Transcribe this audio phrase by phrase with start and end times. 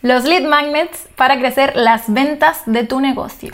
[0.00, 3.52] Los lead magnets para crecer las ventas de tu negocio.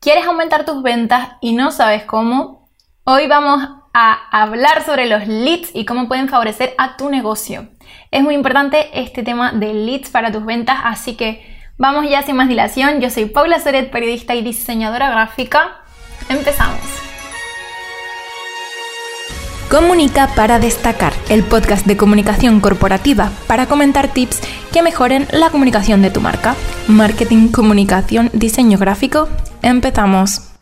[0.00, 2.70] ¿Quieres aumentar tus ventas y no sabes cómo?
[3.04, 7.68] Hoy vamos a hablar sobre los leads y cómo pueden favorecer a tu negocio.
[8.10, 11.46] Es muy importante este tema de leads para tus ventas, así que
[11.76, 13.02] vamos ya sin más dilación.
[13.02, 15.82] Yo soy Paula Soret, periodista y diseñadora gráfica.
[16.30, 17.11] Empezamos.
[19.72, 26.02] Comunica para destacar, el podcast de comunicación corporativa para comentar tips que mejoren la comunicación
[26.02, 26.56] de tu marca.
[26.88, 29.30] Marketing, comunicación, diseño gráfico.
[29.62, 30.52] Empezamos.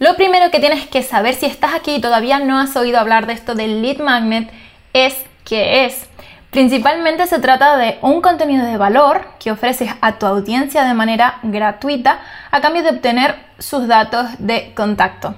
[0.00, 3.28] Lo primero que tienes que saber si estás aquí y todavía no has oído hablar
[3.28, 4.50] de esto del lead magnet
[4.92, 6.08] es qué es.
[6.50, 11.38] Principalmente se trata de un contenido de valor que ofreces a tu audiencia de manera
[11.44, 12.18] gratuita
[12.50, 15.36] a cambio de obtener sus datos de contacto.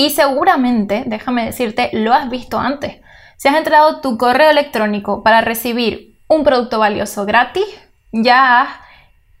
[0.00, 3.02] Y seguramente, déjame decirte, lo has visto antes.
[3.36, 7.66] Si has entrado tu correo electrónico para recibir un producto valioso gratis,
[8.10, 8.68] ya has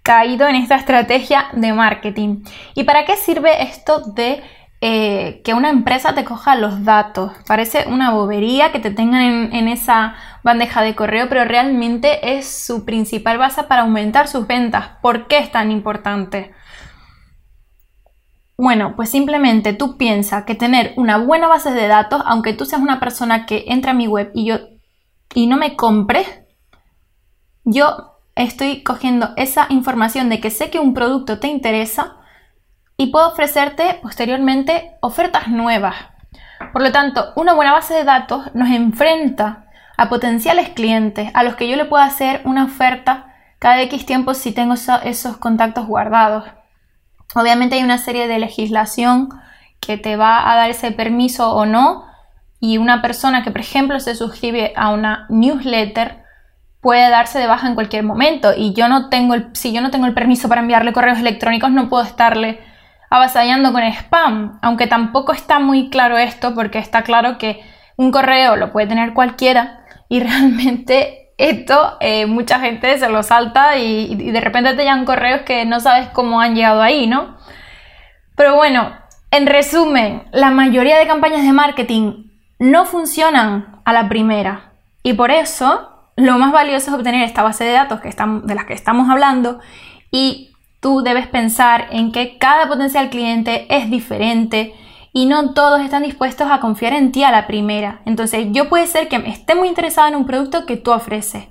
[0.02, 2.42] caído en esta estrategia de marketing.
[2.74, 4.42] ¿Y para qué sirve esto de
[4.82, 7.32] eh, que una empresa te coja los datos?
[7.46, 12.66] Parece una bobería que te tengan en, en esa bandeja de correo, pero realmente es
[12.66, 14.90] su principal base para aumentar sus ventas.
[15.00, 16.52] ¿Por qué es tan importante?
[18.62, 22.82] Bueno, pues simplemente tú piensas que tener una buena base de datos, aunque tú seas
[22.82, 24.58] una persona que entra a mi web y yo
[25.34, 26.46] y no me compre,
[27.64, 32.18] yo estoy cogiendo esa información de que sé que un producto te interesa
[32.98, 35.96] y puedo ofrecerte posteriormente ofertas nuevas.
[36.74, 41.56] Por lo tanto, una buena base de datos nos enfrenta a potenciales clientes a los
[41.56, 46.44] que yo le puedo hacer una oferta cada X tiempo si tengo esos contactos guardados.
[47.34, 49.28] Obviamente hay una serie de legislación
[49.80, 52.04] que te va a dar ese permiso o no
[52.60, 56.24] y una persona que por ejemplo se suscribe a una newsletter
[56.80, 59.90] puede darse de baja en cualquier momento y yo no tengo el, si yo no
[59.90, 62.60] tengo el permiso para enviarle correos electrónicos no puedo estarle
[63.10, 67.60] avasallando con spam, aunque tampoco está muy claro esto porque está claro que
[67.96, 73.78] un correo lo puede tener cualquiera y realmente esto eh, mucha gente se lo salta
[73.78, 77.36] y, de repente te llegan correos que no sabes cómo han llegado ahí, ¿no?
[78.36, 78.92] Pero bueno,
[79.30, 85.30] en resumen, la mayoría de campañas de marketing no funcionan a la primera y por
[85.30, 89.08] eso lo más valioso es obtener esta base de datos que de las que estamos
[89.08, 89.60] hablando
[90.10, 94.74] y tú debes pensar en que cada potencial cliente es diferente
[95.12, 98.00] y no todos están dispuestos a confiar en ti a la primera.
[98.04, 101.44] Entonces yo puede ser que esté muy interesado en un producto que tú ofreces.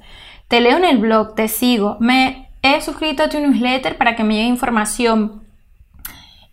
[0.48, 4.24] Te leo en el blog, te sigo, me he suscrito a tu newsletter para que
[4.24, 5.44] me llegue información.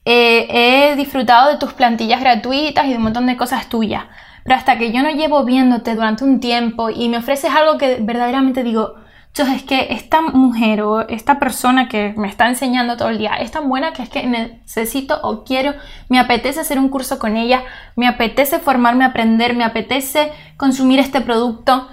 [0.04, 4.04] Eh, he disfrutado de tus plantillas gratuitas y de un montón de cosas tuyas.
[4.44, 7.98] Pero hasta que yo no llevo viéndote durante un tiempo y me ofreces algo que
[8.00, 8.94] verdaderamente digo,
[9.42, 13.50] es que esta mujer o esta persona que me está enseñando todo el día es
[13.50, 15.74] tan buena que es que necesito o quiero,
[16.08, 17.62] me apetece hacer un curso con ella,
[17.96, 21.86] me apetece formarme, aprender, me apetece consumir este producto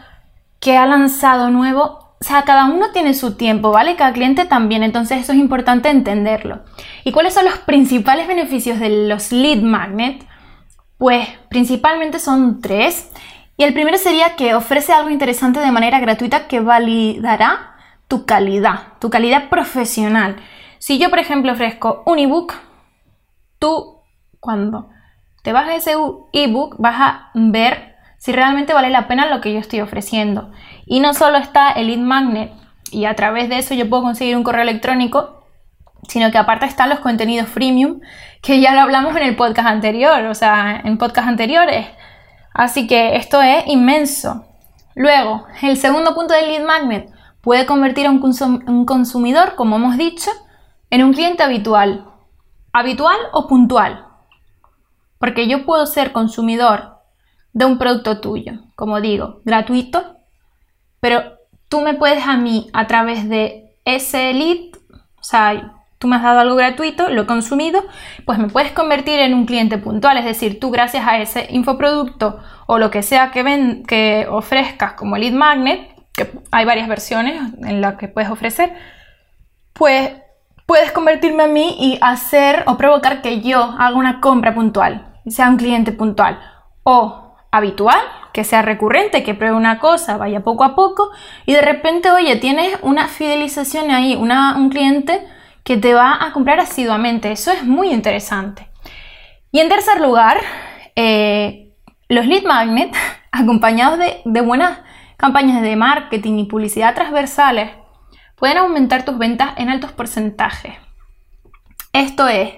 [0.59, 2.15] que ha lanzado nuevo.
[2.21, 3.97] O sea, cada uno tiene su tiempo, ¿vale?
[3.97, 6.61] Cada cliente también, entonces eso es importante entenderlo.
[7.03, 10.25] ¿Y cuáles son los principales beneficios de los lead magnet?
[10.97, 13.11] Pues principalmente son tres
[13.58, 17.75] y el primero sería que ofrece algo interesante de manera gratuita que validará
[18.08, 20.38] tu calidad, tu calidad profesional.
[20.80, 22.53] Si yo, por ejemplo, ofrezco un ebook,
[23.59, 24.02] tú
[24.40, 24.90] cuando
[25.44, 25.96] te bajas ese
[26.34, 30.52] ebook vas a ver si realmente vale la pena lo que yo estoy ofreciendo.
[30.85, 32.52] Y no solo está el lead magnet
[32.91, 35.46] y a través de eso yo puedo conseguir un correo electrónico,
[36.08, 38.02] sino que aparte están los contenidos freemium
[38.41, 41.88] que ya lo hablamos en el podcast anterior, o sea, en podcast anteriores
[42.53, 44.46] Así que esto es inmenso.
[44.96, 47.09] Luego, el segundo punto del lead magnet
[47.41, 50.30] puede convertir a un, consumidor, como hemos dicho,
[50.90, 52.06] en un cliente habitual.
[52.72, 54.06] ¿Habitual o puntual?
[55.18, 57.00] Porque yo puedo ser consumidor
[57.53, 60.18] de un producto tuyo, como digo, gratuito,
[61.00, 61.22] pero
[61.70, 64.76] tú me puedes a mí a través de ese lead,
[65.20, 67.82] o sea, tú me has dado algo gratuito, lo consumido,
[68.26, 72.41] pues me puedes convertir en un cliente puntual, es decir, tú gracias a ese infoproducto
[72.67, 77.41] o lo que sea que, ven, que ofrezcas como lead magnet, que hay varias versiones
[77.61, 78.73] en las que puedes ofrecer,
[79.72, 80.11] pues
[80.66, 85.47] puedes convertirme a mí y hacer o provocar que yo haga una compra puntual, sea
[85.47, 86.38] un cliente puntual.
[86.84, 88.02] O habitual,
[88.34, 91.11] que sea recurrente, que pruebe una cosa, vaya poco a poco
[91.46, 95.26] y de repente, oye, tienes una fidelización ahí, un cliente
[95.63, 97.31] que te va a comprar asiduamente.
[97.31, 98.69] Eso es muy interesante.
[99.51, 100.41] Y en tercer lugar,
[100.95, 101.73] eh,
[102.09, 102.95] los lead magnet,
[103.31, 104.79] acompañados de, buenas
[105.17, 107.71] campañas de marketing y publicidad transversales
[108.35, 110.75] pueden aumentar tus ventas en altos porcentajes.
[111.93, 112.55] Esto es,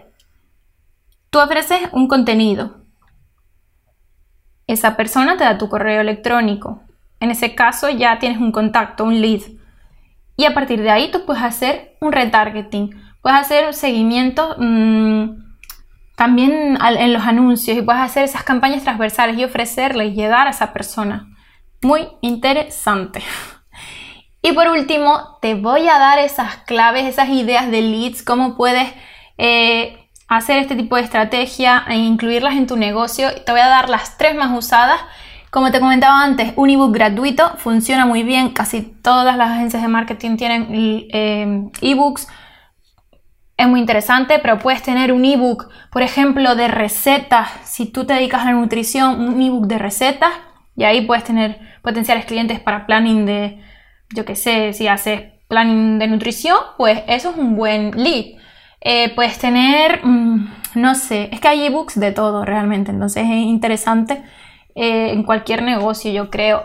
[1.29, 2.77] tú ofreces un contenido.
[4.65, 6.81] Esa persona te da tu correo electrónico.
[7.19, 9.41] En ese caso ya tienes un contacto, un lead.
[10.37, 12.91] Y a partir de ahí tú puedes hacer un retargeting,
[13.21, 15.45] puedes hacer seguimiento mmm,
[16.15, 20.51] también en los anuncios y puedes hacer esas campañas transversales y ofrecerle y llegar a
[20.51, 21.27] esa persona.
[21.81, 23.21] Muy interesante.
[24.41, 28.93] Y por último, te voy a dar esas claves, esas ideas de leads, cómo puedes
[29.39, 33.27] eh, hacer este tipo de estrategia e incluirlas en tu negocio.
[33.43, 35.01] Te voy a dar las tres más usadas.
[35.55, 38.49] Como te comentaba antes, un ebook gratuito funciona muy bien.
[38.49, 42.27] Casi todas las agencias de marketing tienen eh, ebooks
[43.55, 47.47] es muy interesante, pero puedes tener un ebook, por ejemplo, de recetas.
[47.63, 50.33] Si tú te dedicas a la nutrición, un ebook de recetas,
[50.75, 53.61] y ahí puedes tener potenciales clientes para planning de,
[54.13, 58.25] yo qué sé, si haces planning de nutrición, pues eso es un buen lead.
[58.81, 63.37] Eh, puedes tener, mm, no sé, es que hay ebooks de todo realmente, entonces es
[63.37, 64.21] interesante
[64.75, 66.63] eh, en cualquier negocio, yo creo.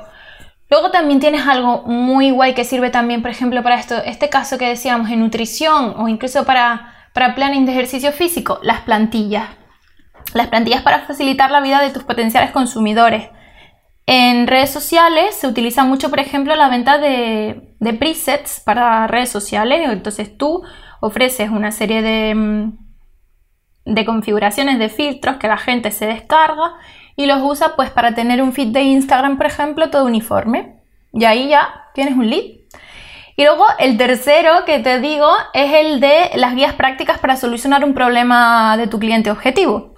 [0.69, 4.59] Luego también tienes algo muy guay que sirve también, por ejemplo, para esto, este caso
[4.59, 9.49] que decíamos en nutrición o incluso para, para planning de ejercicio físico, las plantillas.
[10.35, 13.31] Las plantillas para facilitar la vida de tus potenciales consumidores.
[14.07, 19.31] En redes sociales se utiliza mucho, por ejemplo, la venta de, de presets para redes
[19.31, 19.89] sociales.
[19.89, 20.63] Entonces tú
[21.01, 22.79] ofreces una serie de, mm,
[23.87, 26.75] de configuraciones de filtros que la gente se descarga
[27.21, 30.81] y los usa pues para tener un feed de Instagram, por ejemplo, todo uniforme.
[31.13, 32.61] Y ahí ya tienes un lead.
[33.37, 37.85] Y luego el tercero que te digo es el de las guías prácticas para solucionar
[37.85, 39.95] un problema de tu cliente objetivo.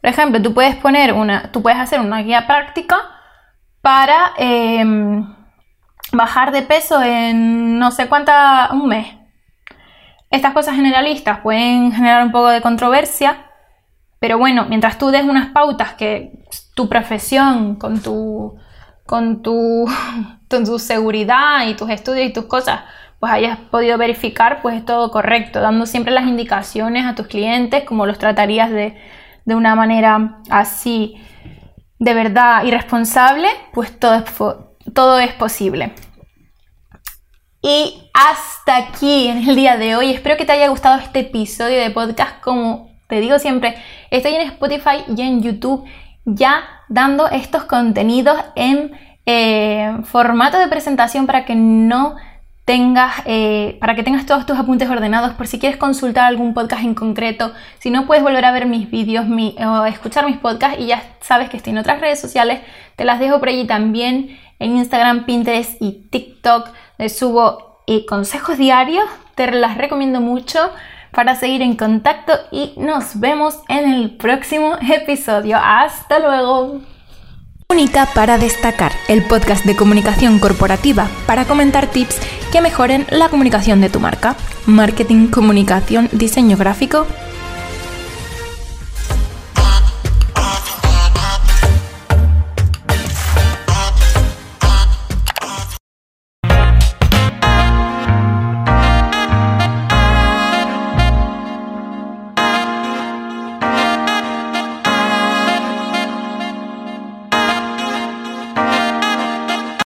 [0.00, 2.96] Por ejemplo, tú puedes poner una, tú puedes hacer una guía práctica
[3.80, 5.32] para em,
[6.12, 9.06] bajar de peso en no sé cuánta, un mes.
[10.30, 13.46] Estas cosas generalistas pueden generar un poco de controversia,
[14.18, 16.32] pero bueno, mientras tú des unas pautas que
[16.74, 18.56] tu profesión, con tu,
[19.06, 19.86] con tu,
[20.48, 22.80] tu seguridad y tus estudios y tus cosas,
[23.20, 27.84] pues hayas podido verificar, pues es todo correcto, dando siempre las indicaciones a tus clientes,
[27.84, 28.96] como los tratarías de,
[29.44, 31.16] de una manera así
[31.98, 34.24] de verdad irresponsable, pues todo es,
[34.92, 35.92] todo es posible.
[37.62, 40.10] Y hasta aquí en el día de hoy.
[40.10, 42.42] Espero que te haya gustado este episodio de podcast.
[42.42, 43.76] Como te digo siempre,
[44.16, 45.84] estoy en Spotify y en YouTube
[46.24, 48.92] ya dando estos contenidos en
[49.26, 52.16] eh, formato de presentación para que no
[52.64, 55.32] tengas, eh, para que tengas todos tus apuntes ordenados.
[55.34, 58.90] Por si quieres consultar algún podcast en concreto, si no puedes volver a ver mis
[58.90, 62.60] vídeos o escuchar mis podcasts y ya sabes que estoy en otras redes sociales,
[62.96, 68.56] te las dejo por allí también en Instagram, Pinterest y TikTok, les subo eh, consejos
[68.56, 70.70] diarios, te las recomiendo mucho
[71.14, 75.58] para seguir en contacto y nos vemos en el próximo episodio.
[75.62, 76.80] Hasta luego.
[77.70, 82.20] Única para destacar, el podcast de comunicación corporativa para comentar tips
[82.52, 84.36] que mejoren la comunicación de tu marca.
[84.66, 87.06] Marketing, comunicación, diseño gráfico